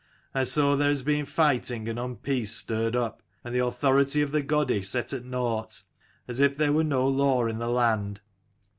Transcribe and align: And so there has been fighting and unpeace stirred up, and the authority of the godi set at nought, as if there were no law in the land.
And 0.33 0.47
so 0.47 0.75
there 0.75 0.89
has 0.89 1.03
been 1.03 1.27
fighting 1.27 1.87
and 1.87 1.99
unpeace 1.99 2.47
stirred 2.51 2.95
up, 2.95 3.21
and 3.43 3.53
the 3.53 3.63
authority 3.63 4.23
of 4.23 4.31
the 4.31 4.41
godi 4.41 4.81
set 4.81 5.13
at 5.13 5.23
nought, 5.25 5.83
as 6.27 6.39
if 6.39 6.57
there 6.57 6.73
were 6.73 6.83
no 6.83 7.07
law 7.07 7.45
in 7.45 7.59
the 7.59 7.69
land. 7.69 8.19